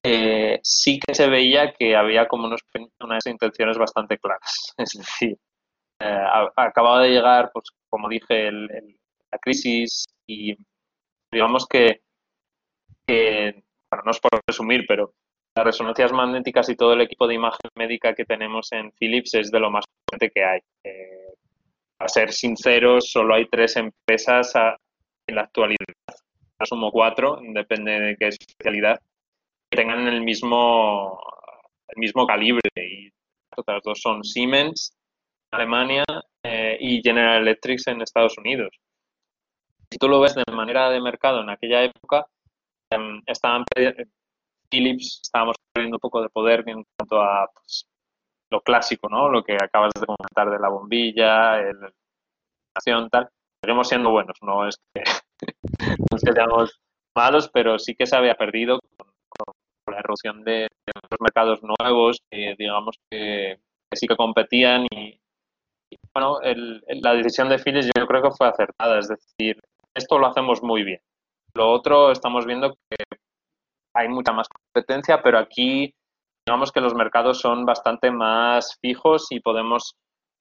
[0.04, 4.74] eh, sí que se veía que había como unas intenciones bastante claras.
[4.78, 5.38] Es decir,
[6.00, 6.24] eh,
[6.56, 10.56] acababa de llegar, pues como dije, la crisis y
[11.32, 12.02] digamos que,
[13.08, 15.14] bueno, no es por resumir, pero
[15.56, 19.52] las resonancias magnéticas y todo el equipo de imagen médica que tenemos en Philips es
[19.52, 20.60] de lo más potente que hay.
[20.84, 21.34] Eh,
[22.00, 24.54] a ser sinceros, solo hay tres empresas
[25.28, 25.86] en la actualidad,
[26.60, 29.00] asumo cuatro, depende de qué especialidad,
[29.70, 31.20] que tengan el mismo,
[31.90, 32.70] el mismo calibre.
[32.76, 33.10] Y
[33.56, 34.96] otras dos son Siemens,
[35.52, 36.04] Alemania,
[36.44, 38.70] eh, y General Electric en Estados Unidos.
[39.90, 42.26] Si tú lo ves de manera de mercado en aquella época,
[42.92, 43.64] em, estaban
[44.70, 47.88] Philips estábamos perdiendo un poco de poder en cuanto a pues,
[48.52, 49.30] lo clásico, ¿no?
[49.30, 53.30] Lo que acabas de comentar de la bombilla, el, la tal.
[53.66, 55.02] Seguimos siendo buenos, no es que,
[56.12, 56.80] no seamos
[57.18, 59.08] malos, pero sí que se había perdido con,
[59.92, 63.58] la erosión de, los mercados nuevos, que digamos que,
[63.92, 65.20] sí que competían y,
[66.14, 69.60] bueno, la decisión de Philips yo creo que fue acertada, es decir,
[69.96, 71.00] esto lo hacemos muy bien.
[71.56, 73.18] Lo otro estamos viendo que
[73.96, 75.92] hay mucha más competencia, pero aquí
[76.46, 79.96] digamos que los mercados son bastante más fijos y podemos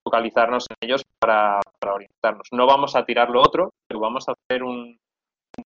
[0.05, 2.49] focalizarnos en ellos para, orientarnos.
[2.53, 4.99] No vamos a tirar lo otro, pero vamos a hacer un,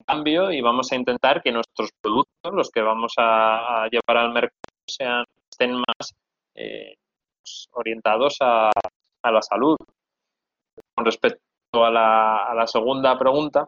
[0.06, 4.58] cambio y vamos a intentar que nuestros productos, los que vamos a, llevar al mercado,
[4.86, 6.12] sean, estén más
[6.54, 6.94] eh,
[7.40, 8.70] pues, orientados a,
[9.24, 9.76] la salud.
[10.94, 11.40] Con respecto
[11.84, 13.66] a la, a la segunda pregunta,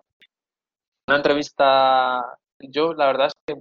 [1.09, 3.61] una entrevista, yo la verdad es que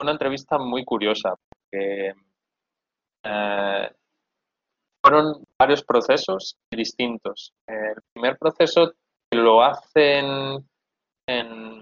[0.00, 2.12] una entrevista muy curiosa, porque
[3.22, 3.90] eh,
[5.02, 7.52] fueron varios procesos distintos.
[7.68, 8.94] El primer proceso
[9.30, 10.66] lo hacen
[11.28, 11.80] en,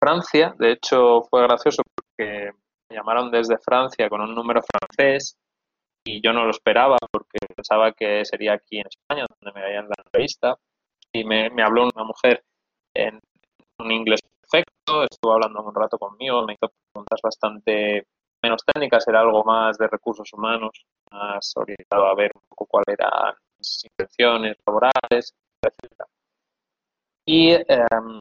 [0.00, 2.52] Francia, de hecho fue gracioso porque
[2.88, 5.36] me llamaron desde Francia con un número francés
[6.06, 9.88] y yo no lo esperaba porque pensaba que sería aquí en España donde me veían
[9.88, 10.56] la entrevista.
[11.12, 12.44] Y me, me habló una mujer
[12.94, 13.18] en
[13.80, 18.06] un inglés perfecto, estuvo hablando un rato conmigo, me hizo preguntas bastante
[18.40, 22.98] menos técnicas, era algo más de recursos humanos, más orientado a ver un poco cuáles
[22.98, 26.04] eran mis intenciones laborales, etc.
[27.26, 28.20] Y em,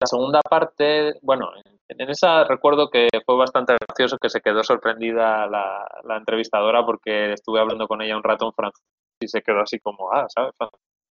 [0.00, 1.50] la segunda parte, bueno,
[1.88, 7.32] en esa recuerdo que fue bastante gracioso que se quedó sorprendida la, la entrevistadora porque
[7.32, 8.84] estuve hablando con ella un rato en francés
[9.20, 10.52] y se quedó así como, ah, ¿sabes?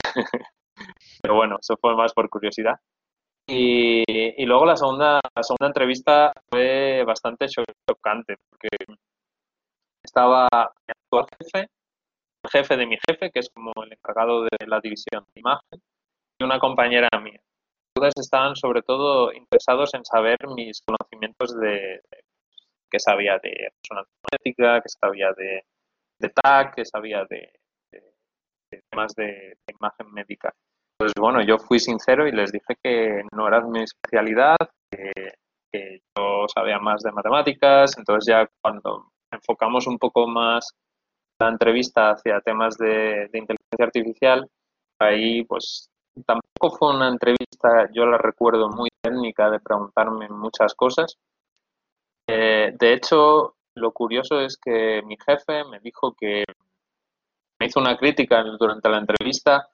[1.21, 2.79] Pero bueno, eso fue más por curiosidad.
[3.47, 8.69] Y, y, luego la segunda, la segunda entrevista fue bastante chocante, porque
[10.01, 10.47] estaba
[11.19, 11.67] actual jefe,
[12.43, 15.81] el jefe de mi jefe, que es como el encargado de la división de imagen,
[16.39, 17.39] y una compañera mía.
[17.95, 22.01] Todos estaban sobre todo interesados en saber mis conocimientos de,
[22.89, 25.63] que sabía de resonancia magnética, que sabía de,
[26.19, 27.53] de TAC, que sabía de,
[27.91, 30.53] de temas de imagen médica.
[30.97, 34.57] Pues bueno, yo fui sincero y les dije que no era mi especialidad,
[34.91, 35.33] que,
[36.15, 40.71] yo sabía más de matemáticas, entonces ya cuando enfocamos un poco más
[41.43, 44.49] la entrevista hacia temas de, inteligencia artificial,
[44.99, 45.89] ahí pues
[46.25, 51.17] tampoco fue una entrevista, yo la recuerdo muy técnica de preguntarme muchas cosas.
[52.27, 56.43] Eh, de hecho, lo curioso es que mi jefe me dijo que
[57.59, 59.67] me hizo una crítica durante la entrevista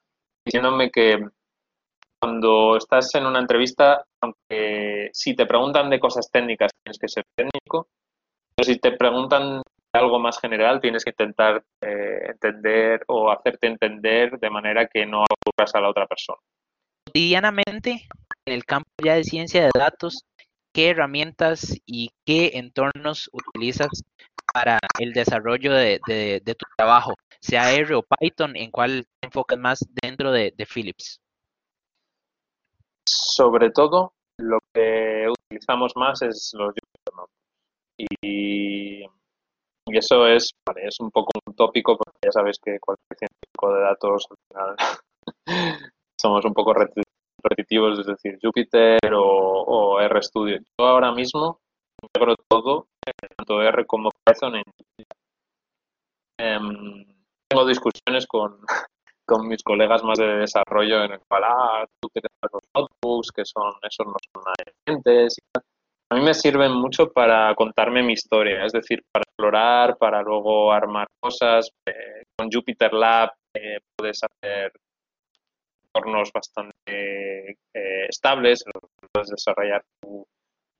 [0.45, 1.27] diciéndome que
[2.19, 7.23] cuando estás en una entrevista, aunque si te preguntan de cosas técnicas tienes que ser
[7.35, 7.87] técnico,
[8.55, 9.61] pero si te preguntan
[9.93, 15.23] algo más general tienes que intentar eh, entender o hacerte entender de manera que no
[15.23, 16.39] aburras a la otra persona.
[17.07, 18.07] Cotidianamente,
[18.45, 20.25] en el campo ya de ciencia de datos,
[20.73, 23.89] ¿qué herramientas y qué entornos utilizas
[24.53, 27.15] para el desarrollo de, de tu trabajo?
[27.41, 31.21] sea R o Python, ¿en cuál te enfocas más dentro de, Philips?
[33.07, 36.73] Sobre todo, lo que utilizamos más es los
[37.97, 39.05] y,
[39.91, 43.81] y eso es, es un poco un tópico porque ya sabéis que cualquier poco de
[43.81, 44.75] datos, al final
[46.19, 50.59] somos un poco repetitivos, es decir, Jupyter o, RStudio.
[50.79, 51.59] Yo ahora mismo
[52.01, 52.87] integro todo,
[53.37, 54.63] tanto R como Python en
[56.39, 57.05] em,
[57.49, 58.59] tengo discusiones con,
[59.25, 63.45] con mis colegas más de desarrollo en el cual, ah, tú que los notebooks, que
[63.45, 65.37] son, esos no son eficientes.
[66.11, 70.71] A mí me sirven mucho para contarme mi historia, es decir, para explorar, para luego
[70.71, 71.69] armar cosas.
[71.87, 74.71] Eh, con Jupyter Lab eh, puedes hacer
[75.83, 78.63] entornos bastante eh, estables,
[79.13, 79.83] puedes desarrollar,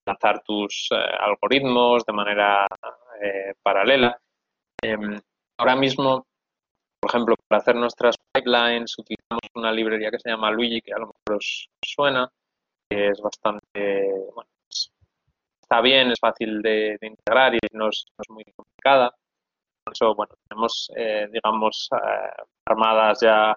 [0.08, 2.68] lanzar tus algoritmos de manera
[3.62, 4.20] paralela.
[4.82, 5.20] Em,
[5.58, 6.26] ahora mismo
[7.00, 11.00] por ejemplo, para hacer nuestras pipelines utilizamos una librería que se llama Luigi, que a
[11.00, 12.30] lo mejor os suena,
[12.90, 14.04] que es bastante,
[14.36, 14.50] bueno,
[15.70, 19.12] está bien, es fácil de, integrar y no es, muy complicada.
[19.86, 23.56] Por eso, bueno, tenemos, eh, digamos, eh, armadas ya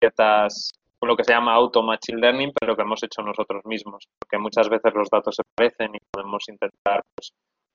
[0.00, 4.38] ciertas, lo que se llama auto machine learning, pero que hemos hecho nosotros mismos, porque
[4.38, 7.32] muchas veces los datos se parecen y podemos intentar pues,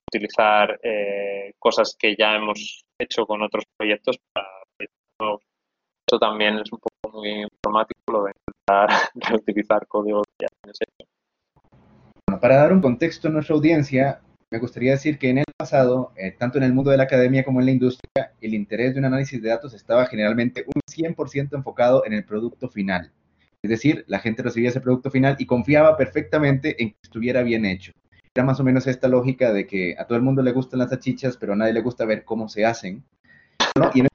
[0.08, 4.48] utilizar eh, cosas que ya hemos hecho con otros proyectos para
[6.08, 10.78] eso también es un poco muy informático lo de intentar reutilizar código que ya tienes
[10.80, 11.15] hecho.
[12.40, 14.20] Para dar un contexto a nuestra audiencia,
[14.50, 17.44] me gustaría decir que en el pasado, eh, tanto en el mundo de la academia
[17.44, 21.54] como en la industria, el interés de un análisis de datos estaba generalmente un 100%
[21.54, 23.12] enfocado en el producto final.
[23.62, 27.64] Es decir, la gente recibía ese producto final y confiaba perfectamente en que estuviera bien
[27.64, 27.92] hecho.
[28.34, 30.92] Era más o menos esta lógica de que a todo el mundo le gustan las
[30.92, 33.02] achichas, pero a nadie le gusta ver cómo se hacen.
[33.94, 34.06] Y en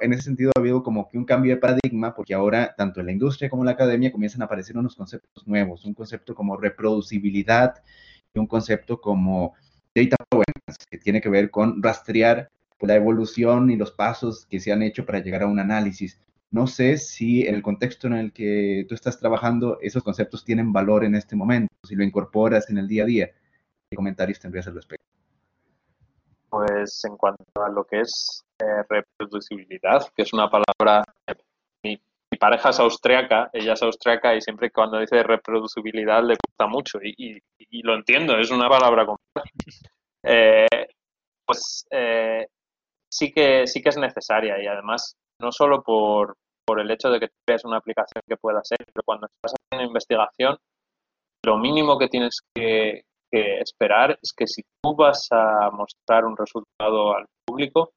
[0.00, 3.06] en ese sentido ha habido como que un cambio de paradigma porque ahora tanto en
[3.06, 6.56] la industria como en la academia comienzan a aparecer unos conceptos nuevos, un concepto como
[6.56, 7.82] reproducibilidad
[8.32, 9.54] y un concepto como
[9.94, 14.72] data provenance, que tiene que ver con rastrear la evolución y los pasos que se
[14.72, 16.20] han hecho para llegar a un análisis.
[16.50, 20.72] No sé si en el contexto en el que tú estás trabajando esos conceptos tienen
[20.72, 23.30] valor en este momento, si lo incorporas en el día a día.
[23.90, 25.03] ¿Qué comentarios tendrías al respecto?
[26.54, 31.02] Pues en cuanto a lo que es eh, reproducibilidad, que es una palabra,
[31.82, 31.98] mi,
[32.38, 37.40] pareja es austriaca, ella es austriaca y siempre cuando dice reproducibilidad le gusta mucho y,
[37.82, 39.50] lo entiendo, es una palabra compleja.
[40.26, 40.86] Eh,
[41.44, 42.46] pues eh,
[43.10, 47.18] sí, que, sí que es necesaria y además no solo por, por el hecho de
[47.18, 50.56] que crees una aplicación que pueda ser, pero cuando estás haciendo investigación,
[51.44, 53.04] lo mínimo que tienes que,
[53.38, 57.92] esperar es que si tú vas a mostrar un resultado al público,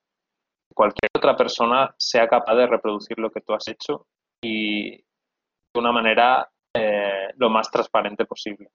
[0.73, 4.07] cualquier otra persona sea capaz de reproducir lo que tú has hecho
[4.43, 8.69] y de una manera eh, lo más transparente posible.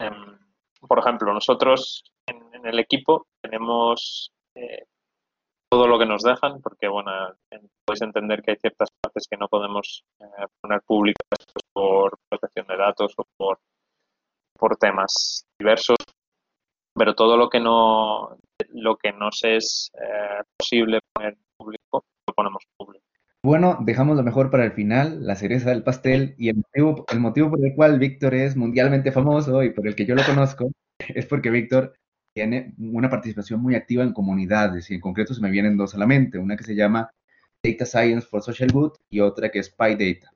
[0.00, 0.38] Em,
[0.80, 4.86] por ejemplo, nosotros en, el equipo tenemos eh,
[5.70, 7.10] todo lo que nos dejan, porque bueno,
[7.84, 11.38] podéis entender que hay ciertas partes que no podemos eh, poner públicas
[11.72, 13.58] por protección de datos o por
[14.64, 15.98] por temas diversos,
[16.96, 18.38] pero todo lo que no
[18.72, 23.04] lo que nos es eh, posible poner público, lo ponemos público.
[23.44, 27.20] Bueno, dejamos lo mejor para el final, la cereza del pastel, y el motivo, el
[27.20, 30.70] motivo por el cual Víctor es mundialmente famoso y por el que yo lo conozco
[30.98, 31.92] es porque Víctor
[32.34, 35.98] tiene una participación muy activa en comunidades, y en concreto se me vienen dos a
[35.98, 37.10] la mente, una que se llama
[37.62, 40.33] Data Science for Social Good y otra que es PyData.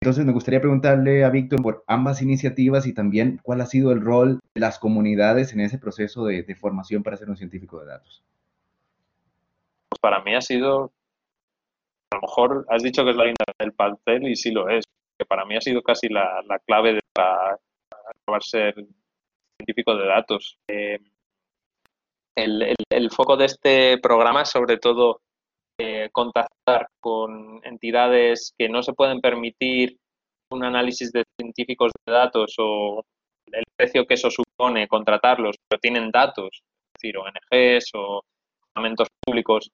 [0.00, 4.00] Entonces me gustaría preguntarle a Víctor por ambas iniciativas y también cuál ha sido el
[4.00, 8.22] rol de las comunidades en ese proceso de, formación para ser un científico de datos.
[9.88, 10.92] Pues para mí ha sido,
[12.12, 14.84] a lo mejor has dicho que es la linda del pastel y sí lo es,
[15.18, 18.74] que para mí ha sido casi la, clave de para ser
[19.56, 20.58] científico de datos.
[20.68, 21.00] Eh,
[22.36, 25.22] el, foco de este programa sobre todo
[25.78, 29.96] eh, contactar con entidades que no se pueden permitir
[30.50, 33.02] un análisis de científicos de datos o
[33.52, 38.22] el precio que eso supone contratarlos, pero tienen datos, es decir, ONGs o
[38.66, 39.70] estamentos públicos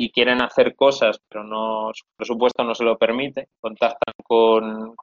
[0.00, 4.94] y quieren hacer cosas, pero no su presupuesto no se lo permite, contactan con,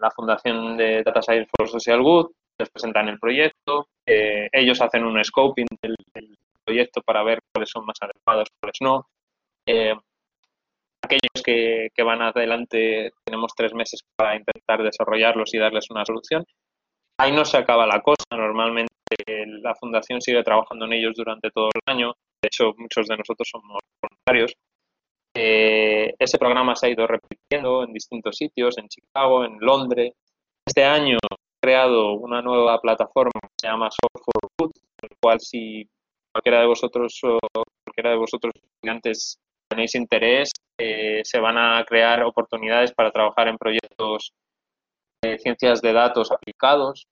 [0.00, 5.04] la Fundación de Data Science for Social Good, les presentan el proyecto, eh, ellos hacen
[5.04, 6.34] un scoping del, del,
[6.64, 9.06] proyecto para ver cuáles son más adecuados, cuáles no,
[9.66, 9.94] eh,
[11.02, 16.44] aquellos que, van adelante tenemos tres meses para intentar desarrollarlos y darles una solución.
[17.18, 18.24] Ahí no se acaba la cosa.
[18.32, 18.92] Normalmente
[19.62, 22.12] la fundación sigue trabajando en ellos durante todo el año.
[22.42, 24.54] De hecho, muchos de nosotros somos voluntarios.
[25.34, 30.12] Eh, ese programa se ha ido repitiendo en distintos sitios, en Chicago, en Londres.
[30.66, 35.40] Este año he creado una nueva plataforma que se llama Software for Good, el cual
[35.40, 35.88] si
[36.32, 37.38] cualquiera de vosotros o
[37.84, 39.38] cualquiera de vosotros estudiantes
[39.76, 44.32] tenéis interés, eh, se van a crear oportunidades para trabajar en proyectos
[45.22, 47.06] de ciencias de datos aplicados.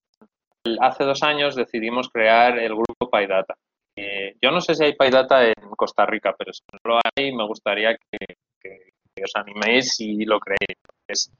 [0.81, 3.55] Hace dos años decidimos crear el grupo PyData.
[3.97, 7.33] Eh, yo no sé si hay PyData en Costa Rica, pero si no lo hay,
[7.33, 10.79] me gustaría que, os animéis y lo creéis.
[11.07, 11.31] Es,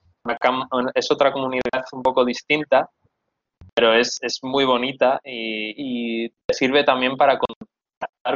[0.95, 2.91] es otra comunidad un poco distinta,
[3.75, 7.39] pero es, muy bonita y, y, sirve también para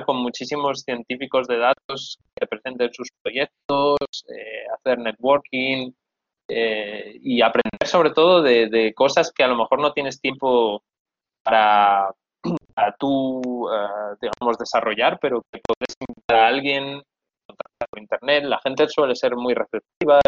[0.05, 3.97] con muchísimos científicos de datos que presenten sus proyectos,
[4.29, 5.93] eh, hacer networking
[6.49, 10.83] eh, y aprender sobre todo de, cosas que a lo mejor no tienes tiempo
[11.43, 12.11] para,
[12.75, 17.03] para tú, eh, digamos, desarrollar, pero que puedes invitar a alguien
[17.91, 18.45] por internet.
[18.45, 20.21] La gente suele ser muy receptiva,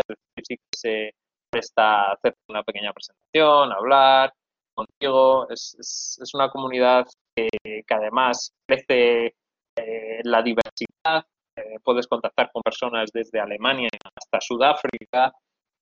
[0.43, 1.11] sí que se
[1.51, 4.33] presta a hacer una pequeña presentación, hablar
[4.75, 5.49] contigo.
[5.51, 7.07] Es, una comunidad
[7.37, 7.51] que
[7.91, 9.35] además crece
[9.81, 11.25] eh, la diversidad.
[11.57, 15.33] Eh, puedes contactar con personas desde Alemania hasta Sudáfrica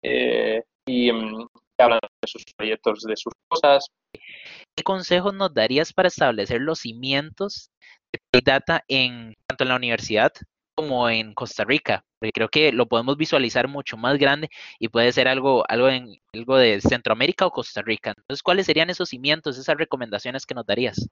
[0.02, 1.46] eh, y mm,
[1.78, 3.86] hablan de sus proyectos, de sus cosas.
[4.76, 7.70] ¿Qué consejos nos darías para establecer los cimientos
[8.32, 10.32] de Data en tanto en la universidad
[10.74, 12.04] como en Costa Rica?
[12.18, 16.16] Porque creo que lo podemos visualizar mucho más grande y puede ser algo, algo, en,
[16.32, 18.14] algo de Centroamérica o Costa Rica.
[18.16, 21.08] Entonces, ¿cuáles serían esos cimientos, esas recomendaciones que nos darías?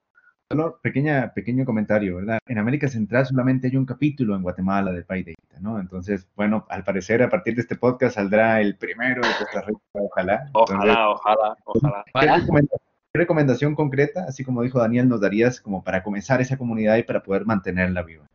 [0.49, 2.39] Solo pequeña, pequeño comentario, ¿verdad?
[2.47, 5.77] En América Central solamente hay un capítulo en Guatemala del PyData, ¿no?
[5.77, 9.81] Entonces, bueno, al parecer a partir de este podcast saldrá el primero de Costa Rica,
[9.91, 10.49] ojalá.
[10.53, 12.05] Ojalá, ojalá, ojalá.
[12.13, 17.03] ¿qué, recomendación, concreta, así como dijo Daniel, nos darías como para comenzar esa comunidad y
[17.03, 18.25] para poder mantenerla viva?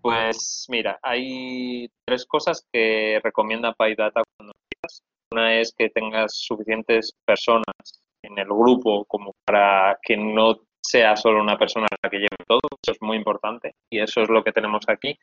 [0.00, 5.02] Pues mira, hay tres cosas que recomienda PyData cuando quieras.
[5.30, 11.40] Una es que tengas suficientes personas en el grupo como para que no sea solo
[11.40, 14.52] una persona la que lleve todo, eso es muy importante y eso es lo que
[14.52, 15.18] tenemos aquí.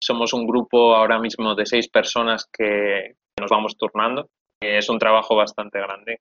[0.00, 4.28] Somos un grupo ahora mismo de seis personas que nos vamos turnando.
[4.60, 6.20] Es un trabajo bastante grande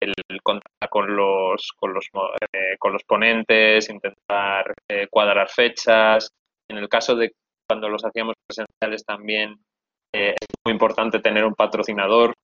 [0.00, 2.06] el contar con los, con los,
[2.52, 6.32] eh, con los ponentes, intentar eh, cuadrar fechas.
[6.68, 7.32] En el caso de
[7.68, 9.56] cuando los hacíamos presenciales también
[10.14, 12.34] eh, es muy importante tener un patrocinador,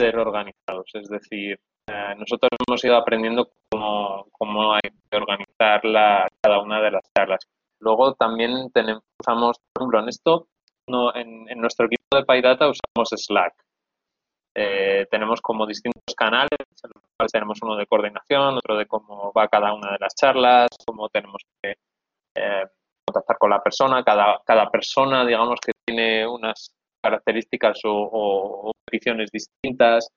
[0.00, 4.80] ser organizados, es decir, eh, nosotros hemos ido aprendiendo cómo, cómo hay
[5.10, 7.40] que organizar la, cada una de las charlas.
[7.80, 8.70] Luego también
[9.20, 10.46] usamos, por ejemplo, en esto,
[10.88, 13.54] no, en, en nuestro equipo de PyData usamos Slack.
[14.56, 19.32] Eh, tenemos como distintos canales, en los cuales tenemos uno de coordinación, otro de cómo
[19.32, 21.74] va cada una de las charlas, cómo tenemos que
[22.36, 22.64] eh,
[23.06, 24.02] contactar con la persona.
[24.02, 30.08] Cada, cada persona, digamos, que tiene unas características o, o peticiones distintas.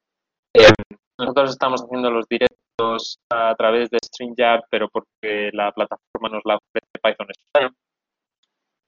[1.19, 6.57] Nosotros estamos haciendo los directos a través de StreamYard, pero porque la plataforma nos la
[6.57, 7.71] ofrece Python España.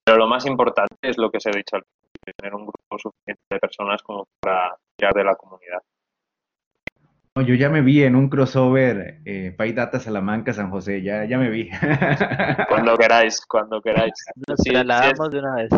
[0.05, 2.99] Pero lo más importante es lo que se ha dicho al principio, tener un grupo
[2.99, 5.81] suficiente de personas como para tirar de la comunidad.
[7.45, 11.49] Yo ya me vi en un crossover eh, PyData Salamanca San José, ya, ya me
[11.49, 11.69] vi.
[12.69, 14.13] cuando queráis, cuando queráis.
[14.47, 15.69] Nos sí, trasladamos de una vez.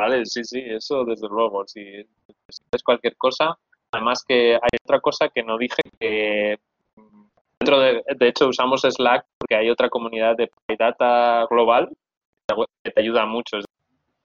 [0.00, 1.66] Vale, sí, sí, eso desde luego.
[1.66, 1.82] Si
[2.72, 3.58] es cualquier cosa,
[3.92, 6.58] Además que hay otra cosa que no dije que
[7.58, 11.90] dentro de, de hecho usamos Slack porque hay otra comunidad de data global
[12.84, 13.58] que te ayuda mucho.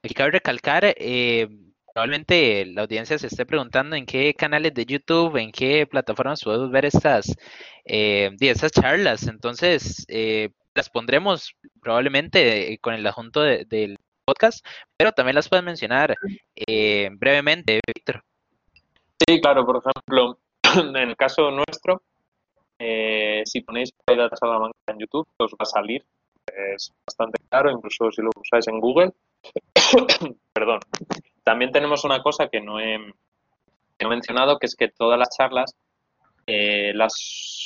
[0.04, 1.48] Aquí cabe recalcar, eh,
[1.94, 6.70] probablemente la audiencia se esté preguntando en qué canales de YouTube, en qué plataformas podemos
[6.70, 7.36] ver estas,
[7.86, 9.28] eh, estas charlas.
[9.28, 14.66] Entonces, eh, las pondremos probablemente con el adjunto del podcast,
[14.98, 16.16] pero también las puedes mencionar
[17.18, 18.24] brevemente, Víctor.
[19.28, 20.40] Sí, claro, por ejemplo,
[20.78, 22.02] en el caso nuestro,
[22.78, 26.06] eh, si ponéis Data Salamanca en YouTube, os va a salir.
[26.46, 29.14] Es bastante claro, incluso si lo usáis en Google.
[30.54, 30.80] Perdón.
[31.44, 33.00] También tenemos una cosa que no he,
[34.08, 35.76] mencionado, que es que todas las charlas
[36.48, 37.14] eh, las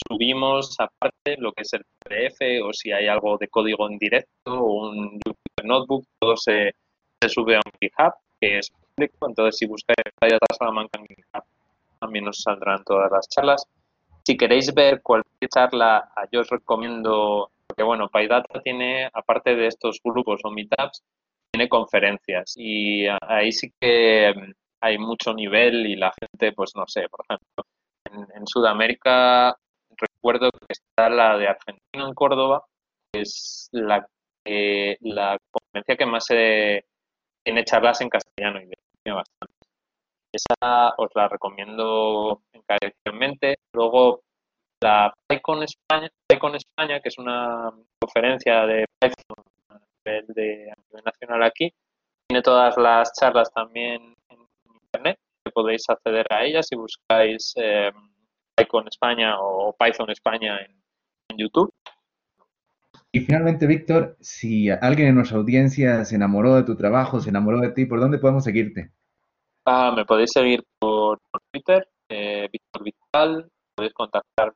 [0.07, 4.53] subimos aparte, lo que es el PDF o si hay algo de código en directo
[4.53, 5.19] o un
[5.63, 6.75] Notebook, todo se,
[7.21, 8.71] se sube a un GitHub, que es
[9.21, 10.99] entonces si buscáis Data Salamanca
[11.99, 13.65] también os saldrán todas las charlas.
[14.25, 19.99] Si queréis ver cualquier charla, yo os recomiendo, porque bueno, PyData tiene, aparte de estos
[20.03, 21.03] grupos o meetups,
[21.51, 24.51] tiene conferencias y ahí sí que mm,
[24.81, 27.63] hay mucho nivel y la gente, pues no sé, por ejemplo,
[28.35, 29.57] en, Sudamérica
[29.97, 32.63] recuerdo que está la de Argentina en Córdoba,
[33.11, 34.07] que es la,
[35.01, 36.85] la conferencia que más se
[37.43, 39.53] tiene charlas en castellano y bastante.
[40.31, 43.57] Esa os la recomiendo encarecidamente.
[43.73, 44.21] Luego,
[44.81, 50.73] la PyCon España, España, que es una conferencia de Python a nivel, de,
[51.03, 51.73] nacional aquí,
[52.27, 54.47] tiene todas las charlas también en
[54.83, 57.91] internet, que podéis acceder a ellas si buscáis eh,
[58.55, 61.71] Python España o Python España en YouTube.
[63.11, 67.59] Y finalmente, Víctor, si alguien en nuestra audiencia se enamoró de tu trabajo, se enamoró
[67.59, 68.91] de ti, ¿por dónde podemos seguirte?
[69.65, 71.19] Ah, me podéis seguir por,
[71.51, 74.53] Twitter, eh, Víctor Vital, podéis contactar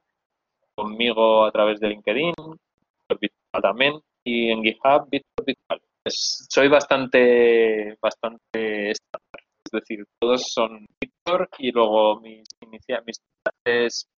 [0.75, 3.93] conmigo a través de LinkedIn, Víctor Vital también,
[4.23, 5.81] y en GitHub, Víctor Vital.
[6.05, 13.17] Soy bastante, bastante estándar, es decir, todos son Víctor y luego mis, inicia- mis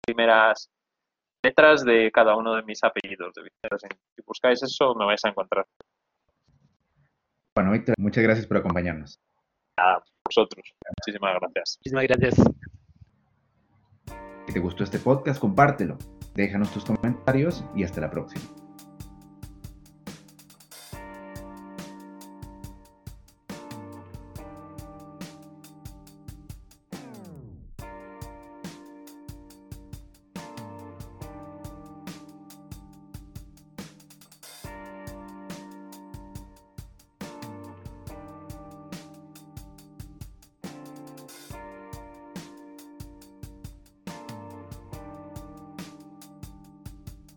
[0.05, 0.69] primeras
[1.45, 3.33] letras de cada uno de mis apellidos.
[3.33, 3.79] De Víctor.
[3.79, 5.65] Si buscáis eso, me vais a encontrar.
[7.55, 9.19] Bueno, Víctor, muchas gracias por acompañarnos.
[9.77, 10.73] A vosotros.
[10.97, 11.77] Muchísimas gracias.
[11.79, 12.35] Muchísimas gracias.
[14.47, 15.97] Si te gustó este podcast, compártelo.
[16.33, 18.64] Déjanos tus comentarios y hasta la próxima.